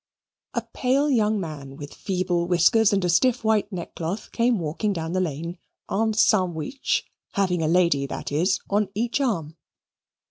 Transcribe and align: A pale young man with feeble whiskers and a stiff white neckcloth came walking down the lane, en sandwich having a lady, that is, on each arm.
A 0.55 0.63
pale 0.73 1.11
young 1.11 1.39
man 1.39 1.77
with 1.77 1.93
feeble 1.93 2.47
whiskers 2.47 2.91
and 2.91 3.05
a 3.05 3.07
stiff 3.07 3.43
white 3.43 3.71
neckcloth 3.71 4.31
came 4.31 4.57
walking 4.57 4.93
down 4.93 5.11
the 5.11 5.21
lane, 5.21 5.59
en 5.91 6.13
sandwich 6.15 7.05
having 7.33 7.61
a 7.61 7.67
lady, 7.67 8.07
that 8.07 8.31
is, 8.31 8.59
on 8.67 8.89
each 8.95 9.21
arm. 9.21 9.57